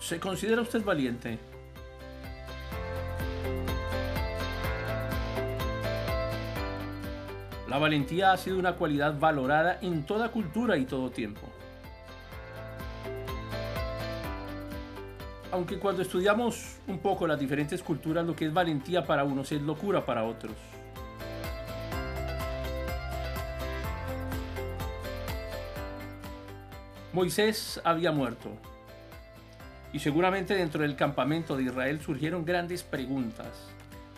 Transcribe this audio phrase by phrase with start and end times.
[0.00, 1.38] ¿Se considera usted valiente?
[7.68, 11.46] La valentía ha sido una cualidad valorada en toda cultura y todo tiempo.
[15.52, 19.60] Aunque cuando estudiamos un poco las diferentes culturas, lo que es valentía para unos es
[19.60, 20.54] locura para otros.
[27.12, 28.50] Moisés había muerto.
[29.92, 33.48] Y seguramente dentro del campamento de Israel surgieron grandes preguntas.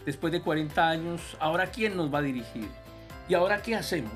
[0.04, 2.68] Después de 40 años, ¿ahora quién nos va a dirigir?
[3.28, 4.12] ¿Y ahora qué hacemos?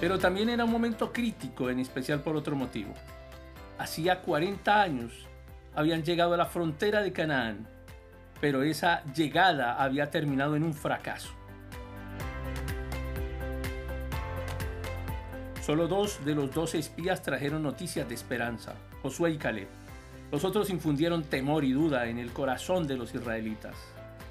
[0.00, 2.94] Pero también era un momento crítico, en especial por otro motivo.
[3.78, 5.12] Hacía 40 años
[5.74, 7.68] habían llegado a la frontera de Canaán,
[8.40, 11.32] pero esa llegada había terminado en un fracaso.
[15.62, 19.68] Solo dos de los doce espías trajeron noticias de esperanza, Josué y Caleb.
[20.32, 23.76] Los otros infundieron temor y duda en el corazón de los israelitas.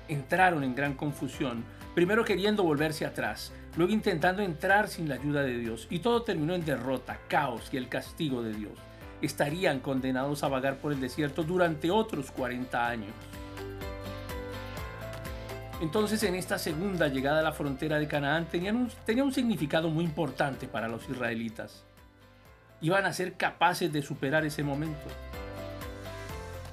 [0.09, 1.63] Entraron en gran confusión,
[1.95, 6.53] primero queriendo volverse atrás, luego intentando entrar sin la ayuda de Dios, y todo terminó
[6.53, 8.73] en derrota, caos y el castigo de Dios.
[9.21, 13.13] Estarían condenados a vagar por el desierto durante otros 40 años.
[15.81, 19.89] Entonces en esta segunda llegada a la frontera de Canaán tenían un, tenía un significado
[19.89, 21.83] muy importante para los israelitas.
[22.81, 25.07] Iban a ser capaces de superar ese momento.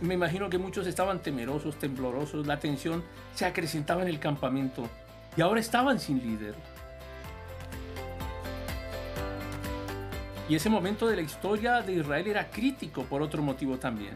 [0.02, 3.02] Me imagino que muchos estaban temerosos, temblorosos, la tensión
[3.34, 4.86] se acrecentaba en el campamento
[5.38, 6.54] y ahora estaban sin líder.
[10.50, 14.14] Y ese momento de la historia de Israel era crítico por otro motivo también.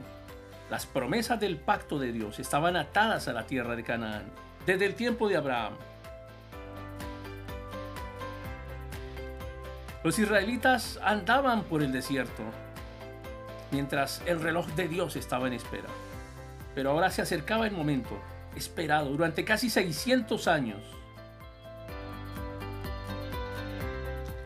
[0.70, 4.94] Las promesas del pacto de Dios estaban atadas a la tierra de Canaán desde el
[4.94, 5.74] tiempo de Abraham.
[10.04, 12.42] Los israelitas andaban por el desierto
[13.70, 15.88] mientras el reloj de Dios estaba en espera.
[16.74, 18.18] Pero ahora se acercaba el momento
[18.56, 20.80] esperado durante casi 600 años.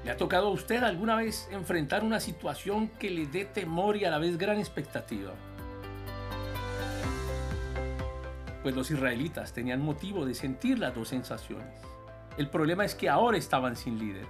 [0.04, 4.04] ¿Le ha tocado a usted alguna vez enfrentar una situación que le dé temor y
[4.04, 5.32] a la vez gran expectativa?
[8.66, 11.68] Pues los israelitas tenían motivo de sentir las dos sensaciones.
[12.36, 14.26] El problema es que ahora estaban sin líder.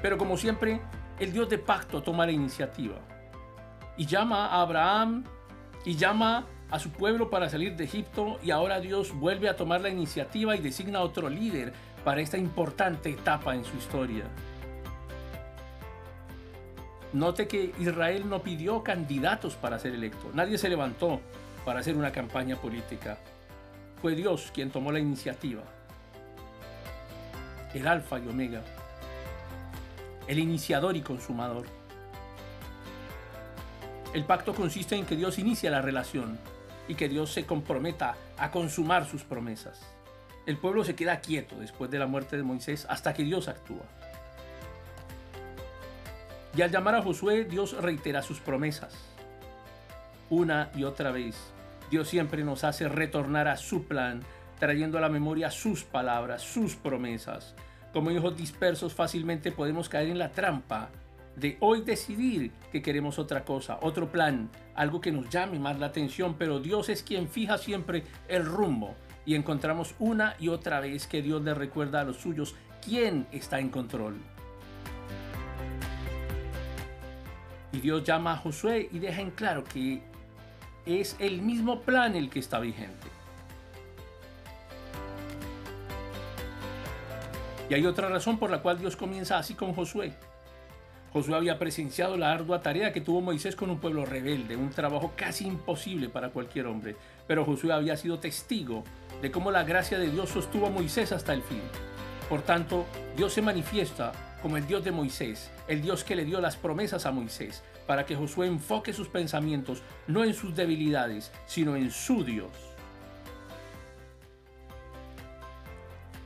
[0.00, 0.80] Pero como siempre,
[1.20, 2.96] el Dios de pacto toma la iniciativa
[3.98, 5.24] y llama a Abraham
[5.84, 9.82] y llama a su pueblo para salir de Egipto y ahora Dios vuelve a tomar
[9.82, 14.24] la iniciativa y designa otro líder para esta importante etapa en su historia.
[17.12, 21.20] Note que Israel no pidió candidatos para ser electo, nadie se levantó
[21.68, 23.18] para hacer una campaña política.
[24.00, 25.60] Fue Dios quien tomó la iniciativa.
[27.74, 28.62] El alfa y omega.
[30.26, 31.66] El iniciador y consumador.
[34.14, 36.38] El pacto consiste en que Dios inicia la relación
[36.88, 39.82] y que Dios se comprometa a consumar sus promesas.
[40.46, 43.84] El pueblo se queda quieto después de la muerte de Moisés hasta que Dios actúa.
[46.56, 48.94] Y al llamar a Josué, Dios reitera sus promesas.
[50.30, 51.36] Una y otra vez,
[51.90, 54.20] Dios siempre nos hace retornar a su plan,
[54.58, 57.54] trayendo a la memoria sus palabras, sus promesas.
[57.92, 60.90] Como hijos dispersos fácilmente podemos caer en la trampa
[61.36, 65.86] de hoy decidir que queremos otra cosa, otro plan, algo que nos llame más la
[65.86, 68.94] atención, pero Dios es quien fija siempre el rumbo
[69.24, 72.54] y encontramos una y otra vez que Dios le recuerda a los suyos
[72.84, 74.16] quién está en control.
[77.72, 80.02] Y Dios llama a Josué y deja en claro que
[80.88, 83.08] es el mismo plan el que está vigente.
[87.68, 90.14] Y hay otra razón por la cual Dios comienza así con Josué.
[91.12, 95.12] Josué había presenciado la ardua tarea que tuvo Moisés con un pueblo rebelde, un trabajo
[95.16, 96.96] casi imposible para cualquier hombre,
[97.26, 98.84] pero Josué había sido testigo
[99.20, 101.62] de cómo la gracia de Dios sostuvo a Moisés hasta el fin.
[102.28, 102.86] Por tanto,
[103.16, 104.12] Dios se manifiesta
[104.42, 108.04] como el Dios de Moisés, el Dios que le dio las promesas a Moisés, para
[108.04, 112.50] que Josué enfoque sus pensamientos no en sus debilidades, sino en su Dios.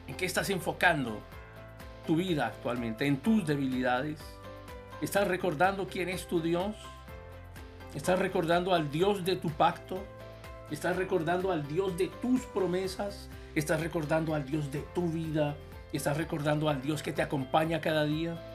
[0.09, 1.21] ¿En qué estás enfocando
[2.05, 3.07] tu vida actualmente?
[3.07, 4.19] ¿En tus debilidades?
[5.01, 6.75] ¿Estás recordando quién es tu Dios?
[7.95, 10.03] ¿Estás recordando al Dios de tu pacto?
[10.73, 13.29] ¿Estás recordando al Dios de tus promesas?
[13.55, 15.55] ¿Estás recordando al Dios de tu vida?
[15.93, 18.52] ¿Estás recordando al Dios que te acompaña cada día?